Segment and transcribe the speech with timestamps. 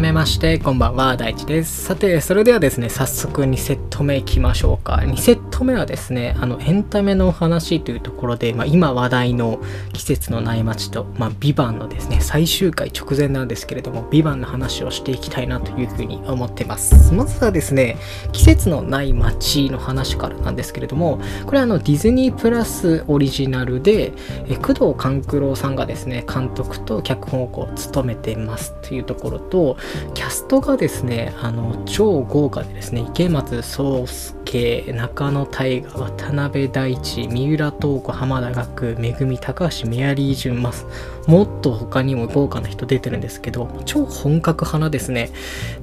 [0.00, 1.84] めましてこんばんは大地です。
[1.84, 4.94] さてそれではですね早速2セット目いきましょうか。
[4.94, 9.60] 2セット目はですねあのエンタメの話というところで、まあ、今話題の
[9.92, 17.12] 季節のない街と、まあ、ビバンのですね最終回直前なんですけれどもビバンの話をしていきたいなというふうに思ってます。
[17.12, 17.98] まずはですね
[18.32, 24.14] 季節のない街の話からなんですけれどもこれはあのディズニープラスオリジナルで
[24.48, 29.76] え工藤官九郎さんがですね監督と脚本をこう務めてますというところと
[30.14, 34.06] キャストがですねあの超豪華でですね池松壮
[34.52, 40.86] 亮中野大河渡辺大地三浦透子浜田岳めぐみ高橋メアリージュンマス
[41.26, 45.30] もっと他にも豪華な人出てるんですけど超本格派なですね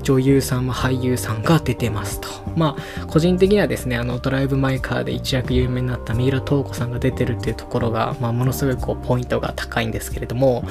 [0.04, 2.28] 女優さん俳優さんが出てますと。
[2.56, 10.64] まあ個人的にはですねあのドライブ・マイ・カーで一躍有名になった三浦透子さんが出てるっていうところが、まあ、ものすごいこうポイントが高いんですけれども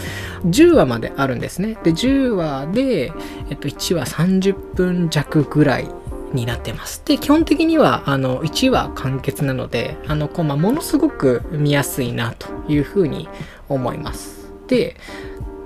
[0.47, 1.77] 10話まであるんですね。
[1.85, 3.13] で10話で、
[3.51, 5.89] えっと、1話30分弱ぐらい
[6.33, 7.03] になってます。
[7.05, 13.29] で、基本的には、あの、1話完結なので、あの、こう、まあ、ものすごく見やすいなというふうに
[13.69, 14.51] 思います。
[14.67, 14.97] で、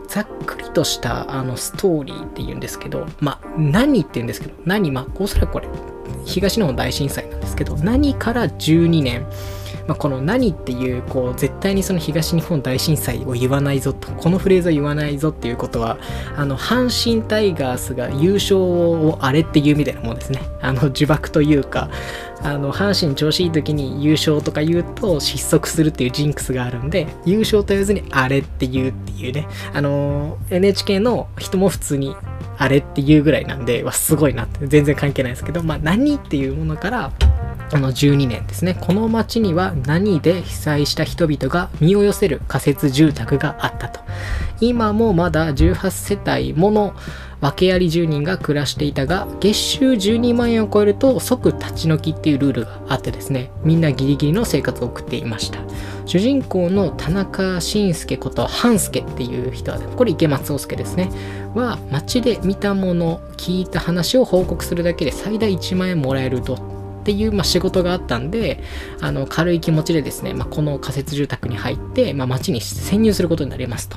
[0.08, 5.68] ざっくりとしたあのストーリーっていうんですけど、まあ、何って言うんですけど、何、まあ、おそらくこれ、
[6.24, 9.24] 東日本大震災なんですけど、何から12年、
[9.90, 15.98] まあ、この何っていうこう絶対にその東日本大震災を言わないぞとこのフレーズを言わないぞっていうことは
[16.36, 20.42] あの阪神タイガースが優勝をあれっていうみたいなもんですね。
[20.62, 21.90] あの呪縛というか
[22.40, 29.48] あの阪神調子いい時に優勝とか言うと失速するっていうジンクスがあるんで優勝と言わずにあれって言うっていうね。
[29.74, 32.14] あの NHK の人も普通に
[32.58, 37.10] あれっていうぐらいなんで、わ、すごいなって、全然関係ないですけど、まあ、何っていうものから、
[37.72, 38.76] あの12年ですね。
[38.80, 44.00] この町には何で被災した人々が身を寄せる仮設住宅があったと。
[44.60, 46.94] 今もまだ18世帯もの
[47.40, 55.60] 訳あり住人が暮らしていたが、月収12万円を超えると即立ち退きっていうルールがあってですね、みんなギリギリの生活を送っていました。
[56.04, 61.10] 主人公の田中伸介こと半助っていう人は、これ池松壮介ですね、
[61.54, 66.69] は街で見たもの、聞いた話を報告するだけで最大1万円もらえると
[67.10, 68.62] っていう、まあ、仕事があったんで、
[69.00, 73.96] あの、軽い気持ちでですね、まあ、この仮設住宅に入って、まあ、町に潜入することになりますと。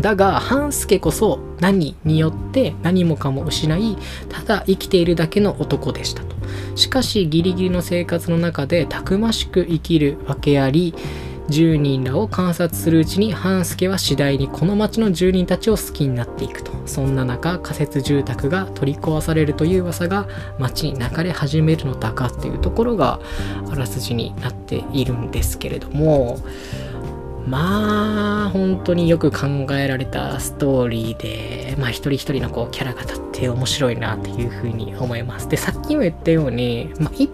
[0.00, 3.98] だが、半助こそ何によって何もかも失い、
[4.30, 6.34] ただ生きているだけの男でしたと。
[6.76, 10.94] しかし、ギリギリの生活の中でたくましく生きるわけあり、
[11.50, 16.70] 住人らを観察するうちに半助は次第にこの町の住人たちを好きになっていくと。
[16.86, 20.26] そんな中仮設住宅が取り壊されるという噂が
[20.58, 23.20] 町に流れ始めるのだかっていうところが
[23.70, 26.38] あらすじになっているんですけれども。
[27.46, 35.48] まあ本当によく考えられたストーリーでまあ一人一人のこうキャラが立って面白いなっていうふうに思います。
[35.48, 37.30] でさっきも言ったように、まあ、一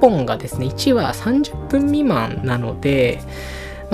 [0.00, 3.20] 本がですね1話30分未満なので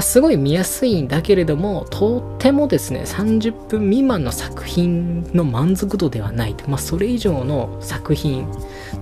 [0.00, 6.56] あ、すごい見やすいんだけれども、とってもですね、30分未満の作品の満足度ではない。
[6.66, 8.50] まあ、それ以上の作品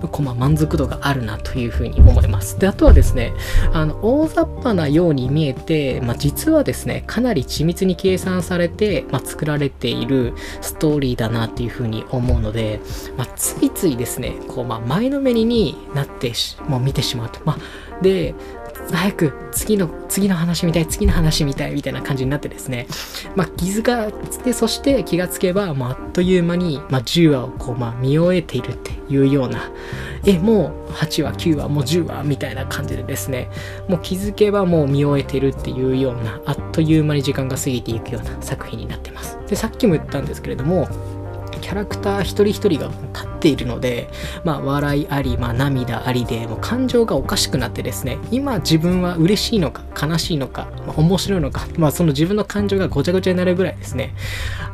[0.01, 2.59] の、まあ、満足度があるなというふうに思います。
[2.59, 3.33] で、あとはですね、
[3.73, 12.81] あの、大雑把なように見えて、まあ、実はですね、かなり緻密に計算されて、まあ、作られているストーリーだなっていうふうに思うので、
[13.17, 16.33] まあ、ついついですね、こう、ま、前のめりになって
[16.67, 17.39] もう見てしまうと。
[17.45, 17.57] ま、
[18.01, 18.35] で、
[18.95, 22.87] 早く次の、次の話みたい、次の話みたいみたいな感じになってですね、
[23.35, 29.71] まあ、気づかつて、そして気がつけば、まあ、あっという間に、まあ、10話をこう、まあ、見終えているっていうような、
[30.25, 33.49] え、もう8話、9話、もう10話みたいな感じでですね、
[33.87, 39.37] もう気づけばもう見終えてるっていうような、あっという間に時間が過ぎていくような作品になってます。
[39.47, 40.87] で、さっきも言ったんですけれども、
[41.59, 44.09] キャラクター一人一人が立っているので、
[44.43, 54.13] まあ、笑いあり、まあ、涙ありで、もう感情がおかしくなってですね、今自分は嬉しいのか、悲しいのか、まあ、面白いのか、まあ、その自分の感情がごちゃごちゃになるぐらいですね、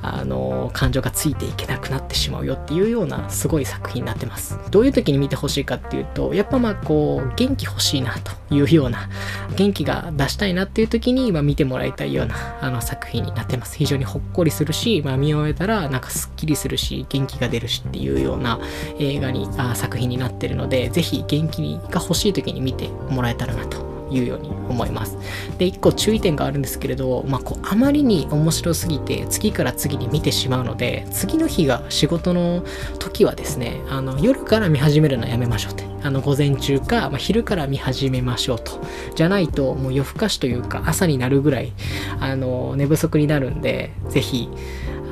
[0.02, 4.60] あの、感情がついていけなくなってしまうよっていうような、すごい作品になってます。
[4.72, 9.10] どういう時に見てほしいかっていうと、やっぱまあ、こう、元気欲しいなというような、
[9.56, 13.78] 元気が出したいなっていう時に、まあ、見てもらいたいような、あの、作品になってます。
[13.78, 18.60] 非常にほっこりするし、まあ、見終えたら、なんかすっきりするし、元気が出るしっていうような
[19.00, 25.18] 映画に、あ作品になってるので、ぜひ元気が欲しい時に見てもらえたらなというように思います。
[25.58, 32.64] で、一個注意点があるんですけれど、まあ、こう、あまりに面白すぎて、次から次に見てしまうので、次の日が仕事の
[33.00, 35.86] 時はですね、あの、夜から見始めるのはやめましょうって。
[36.04, 38.80] あの、午前中か、まあ、昼から見始めましょうと。
[39.16, 41.72] じゃないと、もう夜更かしというか、朝になるぐらい、
[42.20, 44.50] あの、寝不足になるんで、ぜひ、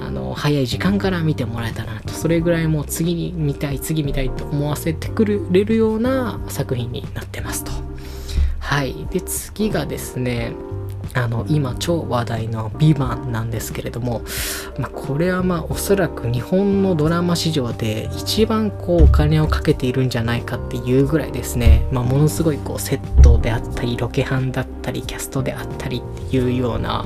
[0.05, 7.71] あの早い時間から見てもらえたらなとそれぐらいもう次に見たい次見たいと思わせてくれるような作品になってますと。
[8.59, 9.07] はい。
[9.11, 10.53] で次がですね
[11.13, 14.23] あの今超話題の「ビバンなんですけれども、
[14.79, 27.05] まあ、これはまあおそらく日本のドラマ史上で一番こうお金をかけているんじゃないかっていうぐらいですね、まあ、ものすごいこうセットであったりロケハンだったりキャストであったりっていうような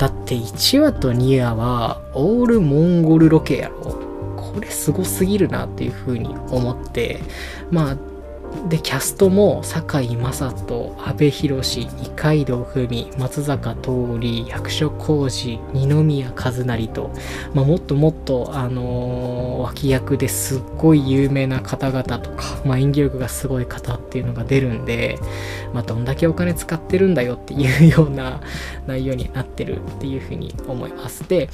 [0.00, 4.00] だって1話と2話はオールモンゴルロケやろ。
[4.34, 7.20] これすごすぎるなっていうふうに思って。
[7.70, 7.96] まあ
[8.68, 17.10] でキャストも堺雅人阿部寛二階堂ふみ松坂桃李役所広司二宮和也と、
[17.54, 25.18] まあ、もっともっと、あのー、脇役ですっごい有名な方々とか、まあ、演技力がすごい方っていうのが出るんで、
[25.72, 28.40] まあ、どんだけお金使ってるんだよっていうような
[28.86, 31.28] 内容になってるっていうふうに思います。
[31.28, 31.48] で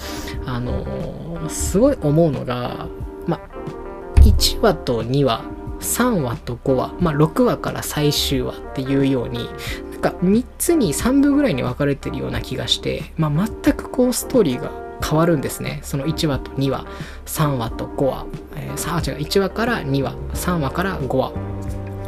[0.44, 2.88] あのー、すごい思うのが
[3.26, 9.48] まあ1話と2話3話と5話、まあ、6話から最終話っていうように
[9.92, 14.70] なんか3つに3部ぐらいに分かれてるような気がして、まあ、全くこうストーリーが
[15.02, 15.80] 変わるんですね。
[15.82, 16.86] その1話と2話
[17.26, 18.26] 3話と5話、
[18.56, 21.32] えー、違う1話から2話3話から5話、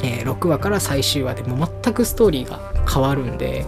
[0.03, 3.67] えー、6話から最終話でも全くストーリーが変わるんで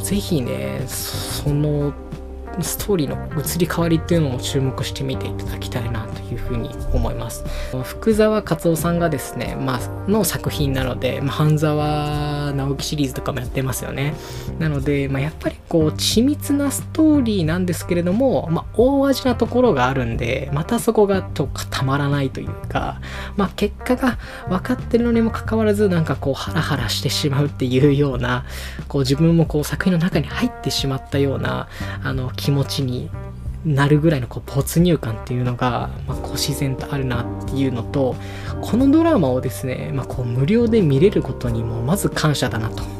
[0.00, 1.92] ぜひねその
[2.62, 7.44] ストーリーの移り変わりっていうのも注目してみていただきたいなというふうに思います。
[7.84, 14.14] 福沢克夫さんがですね、まあの作品なので、まあ、半沢直樹シリーズとかもやってますよね。
[14.58, 23.00] なので、まあ、やっぱりこう緻密なストーリーなんですけれども、まあ、大味なところがあるんでまたそこがとたまらないというか、
[23.36, 24.18] まあ、結果が
[24.48, 28.44] 分かってるのにもかかわらずなんかこうハラハラしてしまうっていうような
[28.88, 31.68] こう自分もこう作品の中に入ってしまったような
[32.02, 33.10] あの気気持ちに
[33.66, 38.16] なるぐらいのこう没入感っていうのが、まあ、こう自然とあるなっていうのと
[38.62, 42.97] このドラマをですね、まあ、こう無料で見れることにもまず感謝だなと。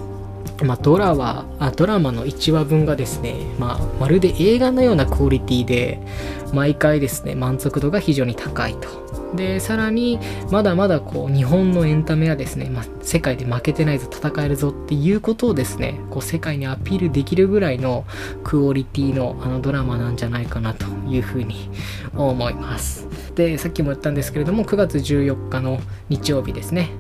[0.65, 6.01] まあ、ドラはあドラマの1話分がですね、まあ、まるで映画のようなクオリティで
[6.53, 9.09] 毎回ですね満足度が非常に高いと。
[9.35, 10.19] でさらに
[10.51, 18.07] まだまだこう日本のエンタメはですね、まあ、世界で負けてないぞ戦えるぞっていうことをですねこう世界にアピールできるぐらいの
[18.43, 21.69] クオリティのあのドラマなんじゃないかなというふうに
[22.17, 23.07] 思います。
[23.35, 26.91] でさっきも言ったんですけれども9月14日の日曜日ですね。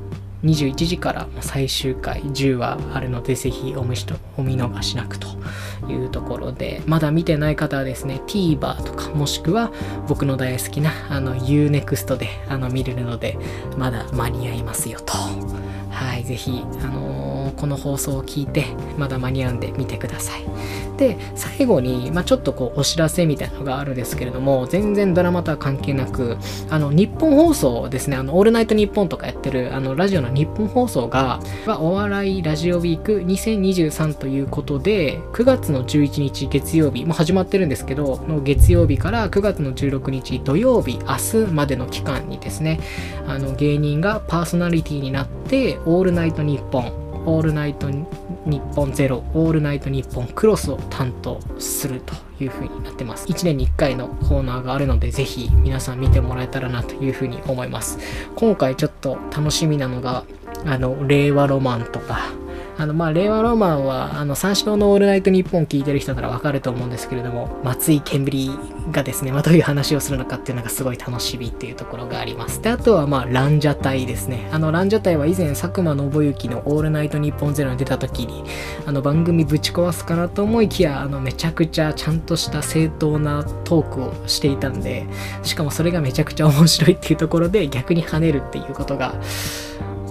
[0.44, 5.28] 21時から最終回10話あるのでぜひお見逃しなくと
[5.88, 9.72] いうところでまだ見てない方はですね TVer とかもしくは
[10.06, 13.36] 僕の大好きなあの UNEXT であの見れるので
[13.76, 15.14] まだ間に合いますよと。
[15.90, 18.66] はいぜひあのー、この放送を聞いて
[18.96, 20.42] まだ間に合うんで見てください。
[20.98, 26.36] で最後に、まあ、ちょっとこうお知らせみたいなのがあるんですけれども全然ドラマとは関係なく
[26.68, 31.40] あの日本放送ですねあのオールナイトニッポンとかやってるあのラジオの日本放送が
[31.78, 42.80] お笑いラジオウィーク2023ということで9月の11日月曜日もう始まってるんですけどの月曜日から9月の16日土曜日明日までの期間にですね
[43.28, 48.04] あの芸人がパーソナリティになってオールナイトニッポンオールナイトニ
[48.60, 53.26] ッポンゼロ、オールナイトニッポンクロスを担当するという風になってます。
[53.26, 57.98] 1年に1回のコーナーがあるので、ぜひ皆さん見てもらえたらなという風に思います。
[58.36, 60.24] 今回ちょっと楽しみなのが、
[60.64, 62.32] あの、令和ロマンとか、
[62.78, 68.52] あの、まあ、令和ロマンは、あの、三四郎のオールナイトニッポン聞いてる人ならわかると思うんですけれども、松井ケンブリ
[68.92, 72.62] がですね、まあ、どういう話をするのかっていうのがすごい楽しみっていうところがあります。
[72.62, 74.48] で、あとは、まあ、ランジャタイですね。
[74.52, 78.44] あの、ランジャタイは以前、佐久間信之のオールナイトニッポンゼロに出た時に、
[78.86, 85.04] あの、番組ぶち壊すかなと思いきや、あの、めちゃくちゃちゃんとした正当なトークをしていたんで、
[85.42, 89.14] しかもそれがめちゃくちゃ面白いっていうところで逆に跳ねるっていうことが、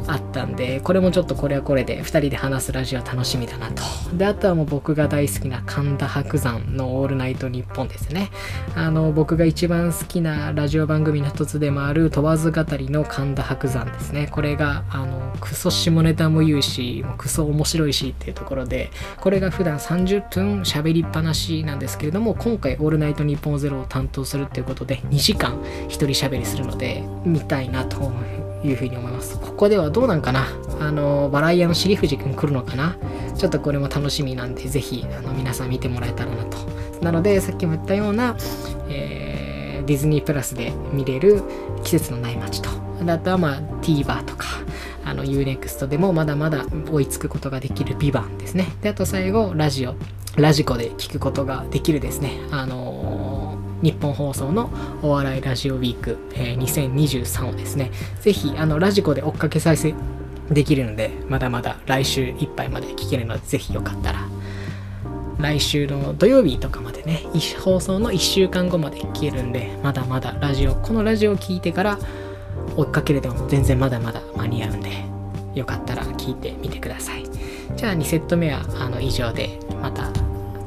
[0.08, 3.84] あったんで、これもちょっとこれはこれで2人で話すラジオ楽しみだなと。
[4.14, 8.30] で、あとはもう僕が大好きな神田伯山のオールナイトニッポンですね。
[8.76, 14.28] あの、僕が一番好きなラジオ番組の一つでもある問わず語りの神田伯山ですね。
[14.32, 28.47] これが、あの、クソ下ネタも言うし、クソ面白いしっていうところで、これが普段30分喋りっぱなしなんですけれども、今回オールナイトニッポンゼロを担当するっていうことで、2時間一人喋りするので、見たいなと思います。
[28.64, 29.40] いうふうに思います。
[29.40, 30.48] ここではどうなんかな？
[30.80, 32.98] あの、バライアの尻藤くん来るのかな？
[33.36, 36.58] ちょっとこれも楽しみなんで、ぜひ、あの、皆さん見てもらえたらなと。
[37.02, 38.36] なので、さっきも言ったような、
[38.90, 41.44] えー、ディズニープラスで見れる
[41.84, 42.70] 季節のない街と。
[43.08, 44.48] あとは、まあ、TVer とか、
[45.06, 48.68] あの、UNEXT でもまだまだ追いつくことができるビバンですね。
[48.82, 49.94] で、あと最後、ラジオ。
[50.36, 52.40] ラジコで聞くことができるですね。
[52.52, 53.47] あのー
[53.82, 54.70] 日本放送の
[55.02, 57.92] お笑いラジオウィーク、えー2023をですね、
[58.22, 59.94] ぜひ、あの、ラジコで追っかけ再生
[60.50, 64.28] できるので、まだまだ来週いっぱいまで聞けるので、ぜひよかったら、
[65.40, 67.22] 来週の土曜日とかまでね、
[67.64, 72.00] 放送の1週間後まで聞けるんで、まだまだラジオ、このラジオを聞いてから
[72.76, 74.90] 追っかけるでも全然まだまだ間に合うんで、
[75.54, 77.26] よかったら聞いてみてください。
[77.76, 80.10] じゃあ2セット目はあの以上で、また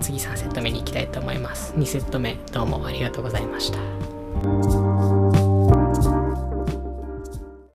[0.01, 1.73] 次3セット目に行きたいと思います。
[1.75, 4.90] 2セット目どうもありがとうございました。